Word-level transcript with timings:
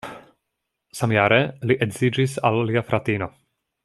Samjare 0.99 1.37
li 1.71 1.77
edziĝis 1.87 2.35
al 2.51 2.59
lia 2.71 2.83
fratino. 2.89 3.29